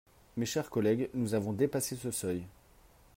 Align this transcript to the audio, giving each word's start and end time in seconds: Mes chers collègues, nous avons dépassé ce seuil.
Mes 0.35 0.47
chers 0.47 0.71
collègues, 0.71 1.11
nous 1.13 1.35
avons 1.35 1.53
dépassé 1.53 1.95
ce 1.95 2.09
seuil. 2.09 2.41